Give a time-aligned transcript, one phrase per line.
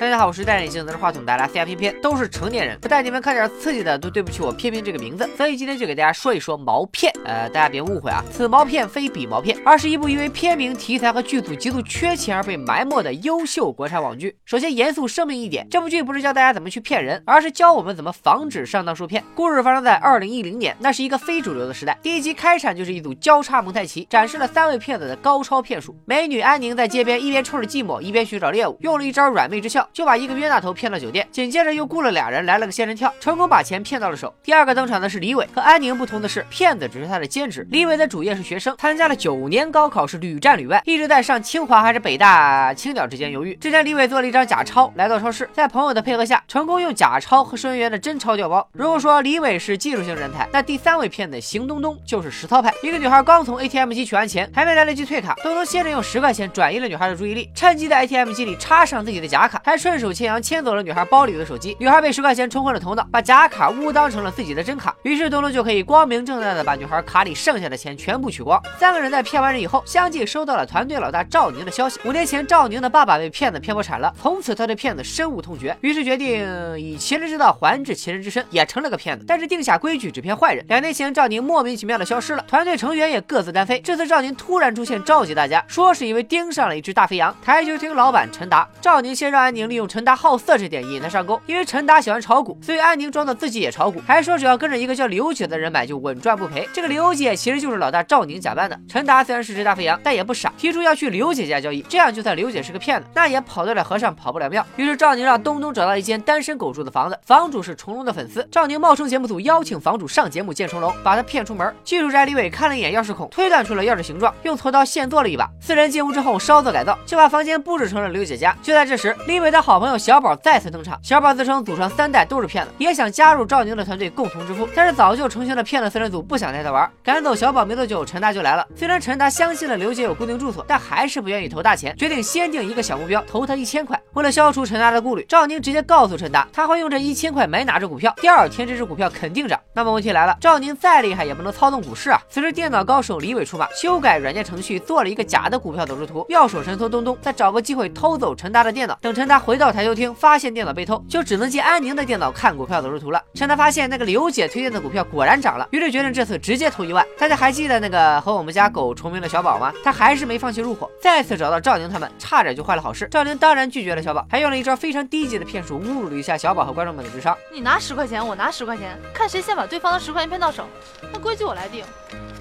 [0.00, 5.28] 大家好，我是戴眼镜拿着话筒的拉斯亚偏偏，都是成年人，不带你们看点刺激的，都对不起我偏偏这个名字。
[5.36, 7.12] 所以今天就给大家说一说毛片。
[7.22, 14.34] 呃，大家别误会啊，此毛片非彼毛片，而是一部因为片名、题材和剧组极度缺钱而被埋没的优秀国产网剧。
[14.46, 19.22] 首先严肃声明一点，这部剧不是教大家怎么去骗人，而是教我们怎么防止上当受骗。
[19.34, 21.98] 故事发生在二零一零年，那是一个非主流的时代。
[22.02, 25.94] 第一集开场就是一组交叉蒙太奇，展示了三位骗子的高超骗术。
[26.06, 31.26] 美女安宁在街边一边抽着寂寞，一边寻找猎物，用了一招软妹之笑，就把一个冤大头骗到酒店。
[31.30, 34.34] 紧接着又雇了俩人来了个仙人跳，成功把钱骗到了手。
[34.42, 37.66] 第二个登场的是李伟，和安宁不同的是，骗子只是他的兼职。
[37.70, 43.54] 李伟的主业是学生，参加了九年高考，是屡战屡败，一直在上清华还是北大、青鸟之间犹豫。
[43.56, 48.66] 之前李伟做了一张假钞，来到超市，在朋友的配合下，成功用假钞和收银员的真钞调包。
[48.72, 52.72] 如果说李伟是技术型人才，那第三位骗子邢东东就是实操派。
[52.82, 61.74] 一个女孩刚从 ATM 机取完钱，还没来得及退卡，东东先着用十块钱转移了女孩的注意力，趁机在 ATM 机里插上自己的假卡，还顺手牵羊牵走了女孩包里的手机。
[61.80, 68.60] 女孩被十块钱冲昏了头脑，把假卡误当成了自己的真卡，于是东东就可以光明正大的把女孩卡里剩下的钱全部取光。
[68.78, 71.98] 三个人在骗完人以后，相继收到了团队老大赵宁的消息。
[72.04, 79.24] 五年前，赵宁的爸爸被骗子骗破产了，从此他对骗子深恶痛绝，于是决定以其人之道还治其人之身，也成了个骗子。
[79.26, 80.62] 但是定下规矩，只骗坏人。
[80.68, 83.80] 两年前，赵宁莫名其妙的消失了，团队成员也各自单飞。
[83.80, 87.34] 这次赵宁突然出现，召集大家，说是因为盯上了一只大肥羊。
[87.42, 96.68] 台球厅老板陈达，赵宁先让安宁利用陈达好色这点引他上钩，因为陈达喜欢炒股，所以安宁装作自己也炒股，还说只要跟着一个叫刘姐的人买就稳赚不赔。
[96.72, 98.78] 这个刘姐其实就是老大赵宁假扮的。
[98.88, 104.66] 陈达虽然是只大肥羊，但也不傻，提出要去刘姐家交易，这样就算刘姐是个骗子，那也跑得了和尚跑不了庙。
[104.76, 108.46] 于是赵宁让东东找到一间单身狗住的房子，房主是成龙的粉丝。
[108.50, 111.72] 赵宁冒充节目组邀请房主上节目见成龙，把他骗出门。
[111.84, 115.48] 技术宅李伟看了一眼钥匙孔，推断出了钥匙形状，用锉刀现做了一把。
[115.60, 118.56] 四人进屋之后稍作改造，就把房间布置成了刘姐家。
[118.62, 120.98] 就在这时，李伟的好朋友小宝再次登场。
[121.02, 126.90] 小宝自称祖传三代都是骗子，也想加入赵宁的团队共同致富，但是早就成型的骗子四人组不想带他玩。
[127.02, 128.66] 赶走小宝没多久，陈达就来了。
[128.74, 134.00] 虽然陈达相信了刘杰有固定住所，但还是不愿意投大钱，决定先定一个小目标，投他一千块。
[134.14, 139.58] 为了消除陈达的顾虑，赵宁直接告诉陈达，他会用这一千块买哪只股票，第二天这只股票肯定涨。
[139.72, 142.20] 那么问题来了，赵宁再厉害也不能操纵股市啊。
[142.28, 146.24] 此时电脑高手李伟出马，修改软件程序，做了一个假的股票走势图。
[146.28, 153.22] 妙手神偷东东再找个机会偷走陈达的电脑，等陈达回到台球厅，发现电脑被偷，就只能借安宁的电脑看股票走势图了。
[153.34, 157.04] 趁他发现那个刘姐推荐的股票果然涨了，于是决定这次直接投一万。
[157.18, 159.72] 大家还记得那个和我们家狗重名的小宝吗？
[159.82, 163.08] 他还是没放弃入伙，再次找到赵宁他们，差点就坏了好事。
[163.10, 167.36] 赵宁当然拒绝了小宝，还用了一招非常低级的骗术，侮辱了一下小宝和观众们的智商。
[167.52, 170.66] 你拿十块钱，我拿十块钱，看谁先把对方的十块钱骗到手。
[171.12, 171.84] 那规矩我来定，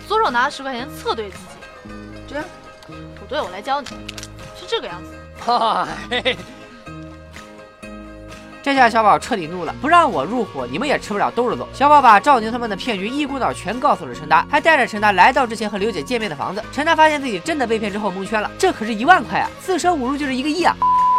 [0.07, 1.93] 左手拿十块钱侧对自己，
[2.27, 2.45] 这样
[3.19, 3.87] 不对，我来教你，
[4.55, 5.15] 是这个样子。
[5.39, 6.37] 哈，嘿嘿。
[8.69, 11.67] 这下小宝彻底怒了，不让我入伙，你们也吃不了兜着走。
[11.73, 16.63] 小宝把赵宁他们的骗局一股脑全告诉了陈达，还带着陈达来到之前和刘姐见面的房子。
[16.71, 20.75] 陈达发现自己真的被骗之后蒙圈了，这可是一万块啊，四舍五入就是一个亿啊！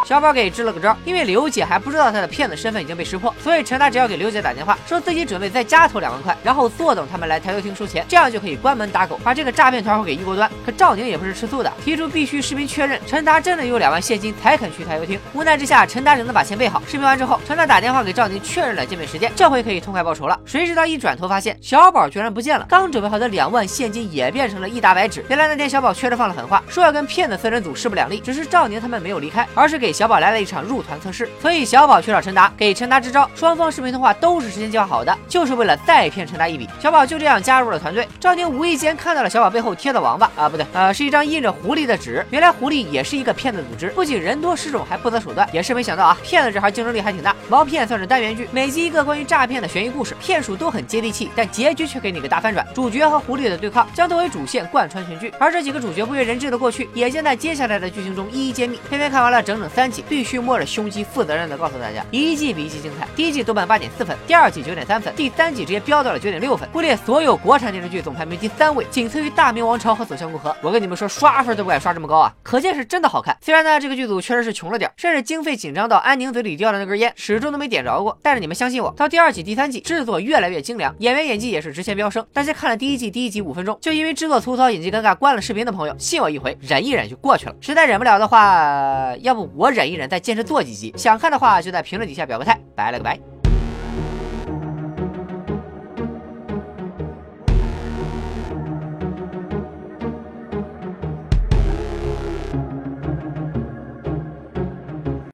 [0.06, 10.50] 小宝给支了个招，因为刘姐还不知道他的骗子身份已经被识破，所以陈达只要给刘姐打电话，说自己准备再加投两万块，然后坐等他们来台球厅收钱，这样就可以关门打狗，把这个诈骗团伙给一锅端。
[10.66, 15.19] 可赵宁也不是吃素的，提出必须视频确认陈达真的有两万现金才肯去台球厅。
[15.33, 16.83] 无奈之下，陈达只能把钱备好。
[16.87, 20.39] 视频完之后，陈达打电话给赵宁确认了见面时间，这回可以痛快报仇了。
[20.44, 25.25] 谁知道一转头发现小宝居然不见了，刚准备好的两万现金也变成了一沓白纸。
[25.28, 30.81] 原来那天小宝确实放了狠话，说要跟骗子四人组势不两立，只是赵宁他们没有离开，而是给给小宝来了一场入。
[30.81, 33.28] 团测试，所以小宝去找陈达，给陈达支招。
[33.34, 36.69] 双方视频通话都是事先计划好的，就是为了再骗陈达一笔。
[36.81, 38.09] 小宝就这样加入了团队。
[38.19, 42.25] 赵宁无意间看到了小宝背后贴的王八啊，不对，呃，是一张印着狐狸的纸。
[42.31, 45.49] 原来狐狸也是一个骗子组织，不仅人多势众，还不择手段。
[45.53, 47.34] 也是没想到啊，骗子这行竞争力还挺大。
[47.49, 52.67] 毛片算是单元剧，每集一个关于诈骗的悬疑故事，骗术都很接地气，但结局却给你个大反转。
[52.75, 58.81] 主角和狐狸的对抗将作为主线贯穿全剧，而这几个主角不为人知的过去，也将在接下来的剧情中一一揭秘。
[58.89, 61.49] 偏偏看完了整整三三季，必须摸着胸肌负责任。
[61.49, 63.09] 的告诉大家，一季比一季精彩。
[63.16, 70.51] 第一季豆瓣八点四分，第二季九点三分，第三季直接飙到了九点六分，位列所有国产电视剧总排名第三位，仅次于《大明王朝》和《走向共和》。
[70.60, 73.34] 我跟你们说，刷分都不敢刷这么高啊，可见是真的好看。
[73.41, 78.16] 虽然呢，这个剧组确实是穷了点，甚至经费紧张到安宁嘴里掉的那根烟始终都没点着过。
[78.22, 82.25] 但是你们相信我，到第二季、第三季，制作越来越精良，演员演技也是直线飙升。
[82.34, 87.54] 那些看了第一季第一集五分钟，就因为制作粗糙、演技尴尬关了视频的朋友，信我一回，忍一忍就过去了。
[87.60, 90.95] 实在忍不了的话，要不我忍一忍，再坚持做几集。
[90.97, 92.21] 想看的话，就在评论底下。
[92.31, 93.40] 表个态，拜了个拜。